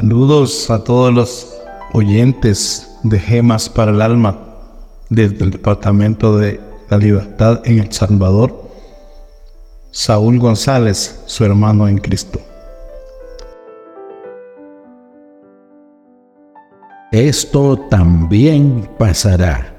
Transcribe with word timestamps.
Saludos 0.00 0.70
a 0.70 0.84
todos 0.84 1.12
los 1.12 1.60
oyentes 1.92 3.00
de 3.02 3.18
Gemas 3.18 3.68
para 3.68 3.90
el 3.90 4.00
Alma 4.00 4.38
desde 5.10 5.42
el 5.42 5.50
Departamento 5.50 6.38
de 6.38 6.60
la 6.88 6.98
Libertad 6.98 7.62
en 7.64 7.80
El 7.80 7.90
Salvador. 7.90 8.70
Saúl 9.90 10.38
González, 10.38 11.20
su 11.26 11.44
hermano 11.44 11.88
en 11.88 11.98
Cristo. 11.98 12.38
Esto 17.10 17.76
también 17.90 18.88
pasará. 19.00 19.74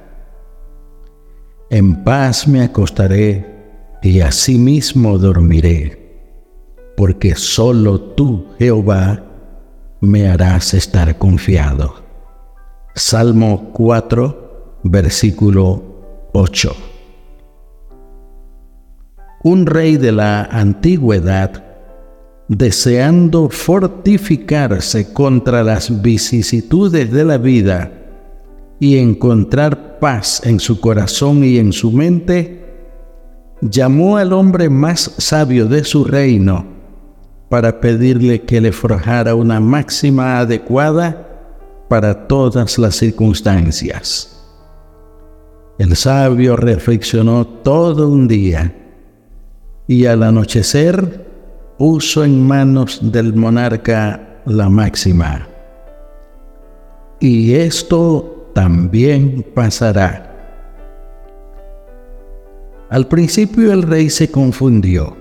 En 1.70 2.04
paz 2.04 2.46
me 2.46 2.64
acostaré 2.64 3.46
y 4.02 4.20
asimismo 4.20 5.18
dormiré, 5.18 6.28
porque 6.98 7.36
solo 7.36 8.02
tú, 8.02 8.48
Jehová, 8.60 9.29
me 10.02 10.28
harás 10.30 10.74
estar 10.74 11.18
confiado. 11.18 11.96
Salmo 12.96 13.72
4, 13.74 14.80
versículo 14.84 16.30
8. 16.34 16.76
Un 19.44 19.66
rey 19.66 19.98
de 19.98 20.12
la 20.12 20.44
antigüedad, 20.44 21.64
deseando 22.48 23.50
fortificarse 23.50 25.14
contra 25.14 25.64
las 25.64 26.02
vicisitudes 26.02 27.12
de 27.12 27.26
la 27.26 27.38
vida 27.38 27.92
y 28.80 28.98
encontrar 28.98 30.00
paz 30.00 30.42
en 30.46 30.60
su 30.60 30.80
corazón 30.80 31.44
y 31.44 31.58
en 31.58 31.74
su 31.74 31.92
mente, 31.92 32.60
llamó 33.62 34.18
al 34.18 34.34
hombre 34.34 34.70
más 34.70 35.14
sabio 35.18 35.66
de 35.66 35.84
su 35.84 36.06
reino, 36.06 36.79
para 37.50 37.82
pedirle 37.82 38.42
que 38.44 38.62
le 38.62 38.72
forjara 38.72 39.36
una 39.36 39.60
máxima 39.60 40.40
adecuada 40.40 41.26
para 41.90 42.28
todas 42.28 42.78
las 42.78 42.96
circunstancias. 42.96 44.36
El 45.80 45.96
sabio 45.96 46.56
reflexionó 46.56 47.48
todo 47.48 48.10
un 48.10 48.28
día 48.28 48.76
y 49.88 50.06
al 50.06 50.22
anochecer 50.22 51.26
puso 51.78 52.24
en 52.24 52.46
manos 52.46 53.00
del 53.02 53.34
monarca 53.34 54.42
la 54.46 54.70
máxima. 54.70 55.48
Y 57.20 57.54
esto 57.56 58.52
también 58.54 59.46
pasará. 59.56 60.26
Al 62.90 63.08
principio 63.08 63.72
el 63.72 63.84
rey 63.84 64.10
se 64.10 64.30
confundió 64.30 65.19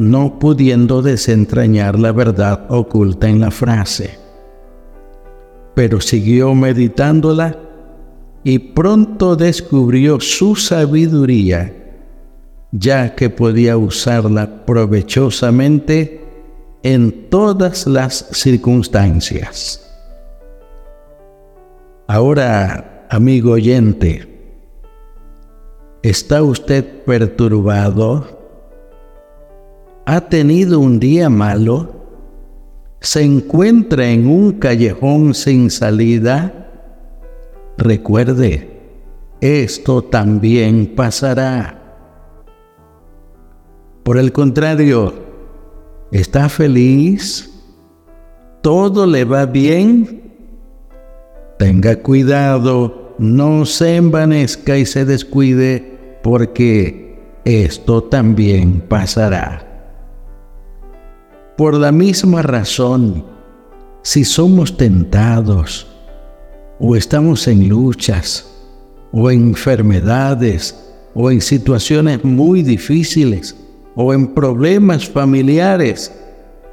no 0.00 0.38
pudiendo 0.38 1.02
desentrañar 1.02 1.98
la 1.98 2.10
verdad 2.10 2.64
oculta 2.70 3.28
en 3.28 3.38
la 3.38 3.50
frase. 3.50 4.18
Pero 5.74 6.00
siguió 6.00 6.54
meditándola 6.54 7.58
y 8.42 8.58
pronto 8.58 9.36
descubrió 9.36 10.18
su 10.18 10.56
sabiduría, 10.56 12.00
ya 12.72 13.14
que 13.14 13.28
podía 13.28 13.76
usarla 13.76 14.64
provechosamente 14.64 16.24
en 16.82 17.28
todas 17.28 17.86
las 17.86 18.26
circunstancias. 18.32 19.86
Ahora, 22.06 23.06
amigo 23.10 23.52
oyente, 23.52 24.26
¿está 26.02 26.42
usted 26.42 27.04
perturbado? 27.04 28.39
Ha 30.12 30.22
tenido 30.22 30.80
un 30.80 30.98
día 30.98 31.30
malo, 31.30 31.88
se 33.00 33.22
encuentra 33.22 34.10
en 34.10 34.26
un 34.26 34.54
callejón 34.54 35.34
sin 35.34 35.70
salida, 35.70 36.68
recuerde, 37.78 38.68
esto 39.40 40.02
también 40.02 40.96
pasará. 40.96 41.80
Por 44.02 44.18
el 44.18 44.32
contrario, 44.32 45.14
está 46.10 46.48
feliz, 46.48 47.48
todo 48.62 49.06
le 49.06 49.24
va 49.24 49.46
bien, 49.46 50.22
tenga 51.56 51.94
cuidado, 51.94 53.14
no 53.20 53.64
se 53.64 53.94
envanezca 53.94 54.76
y 54.76 54.86
se 54.86 55.04
descuide, 55.04 56.18
porque 56.24 57.16
esto 57.44 58.02
también 58.02 58.80
pasará. 58.80 59.69
Por 61.60 61.74
la 61.74 61.92
misma 61.92 62.40
razón, 62.40 63.22
si 64.00 64.24
somos 64.24 64.78
tentados 64.78 65.86
o 66.78 66.96
estamos 66.96 67.46
en 67.48 67.68
luchas 67.68 68.50
o 69.12 69.30
en 69.30 69.48
enfermedades 69.48 70.74
o 71.12 71.30
en 71.30 71.42
situaciones 71.42 72.24
muy 72.24 72.62
difíciles 72.62 73.54
o 73.94 74.14
en 74.14 74.28
problemas 74.28 75.06
familiares, 75.06 76.10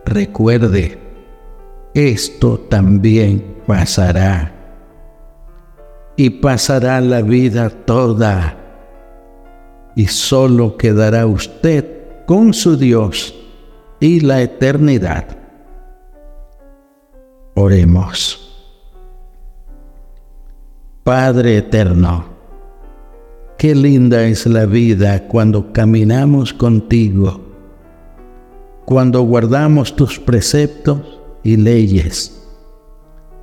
recuerde, 0.06 0.98
esto 1.94 2.58
también 2.58 3.58
pasará. 3.68 4.54
Y 6.16 6.30
pasará 6.30 7.02
la 7.02 7.22
vida 7.22 7.70
toda. 7.70 8.56
Y 9.98 10.06
solo 10.06 10.78
quedará 10.78 11.28
usted 11.28 11.86
con 12.26 12.54
su 12.54 12.78
Dios 12.78 13.34
y 14.00 14.20
la 14.20 14.42
eternidad. 14.42 15.26
Oremos. 17.56 18.44
Padre 21.04 21.58
eterno, 21.58 22.26
qué 23.58 23.74
linda 23.74 24.24
es 24.26 24.46
la 24.46 24.66
vida 24.66 25.28
cuando 25.28 25.72
caminamos 25.72 26.54
contigo, 26.54 27.42
cuando 28.86 29.22
guardamos 29.22 29.96
tus 29.96 30.20
preceptos 30.20 31.00
y 31.44 31.56
leyes. 31.56 32.34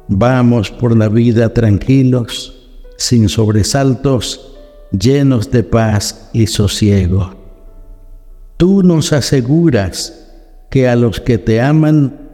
Vamos 0.09 0.71
por 0.71 0.97
la 0.97 1.09
vida 1.09 1.53
tranquilos, 1.55 2.69
sin 2.99 3.29
sobresaltos, 3.29 4.59
llenos 4.93 5.51
de 5.51 5.65
paz 5.65 6.29
y 6.35 6.47
sosiego. 6.47 7.35
Tú 8.59 8.83
nos 8.83 9.13
aseguras 9.13 10.24
que 10.75 10.89
a 10.89 10.97
los 10.97 11.21
que 11.21 11.39
te 11.39 11.61
aman 11.61 12.33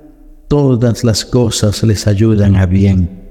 todas 0.49 1.05
las 1.05 1.27
cosas 1.27 1.83
les 1.83 2.07
ayudan 2.07 2.57
a 2.57 2.65
bien. 2.65 3.29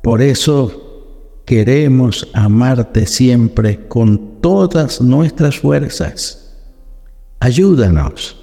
Por 0.00 0.22
eso 0.22 1.42
queremos 1.44 2.28
amarte 2.32 3.04
siempre 3.08 3.88
con 3.88 4.40
todas 4.40 5.00
nuestras 5.00 5.58
fuerzas. 5.58 6.56
Ayúdanos. 7.40 8.36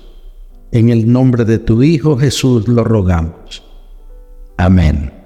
En 0.74 0.90
el 0.90 1.10
nombre 1.10 1.46
de 1.46 1.60
tu 1.60 1.82
Hijo 1.82 2.18
Jesús 2.18 2.68
lo 2.68 2.84
rogamos. 2.84 3.64
Amén. 4.58 5.23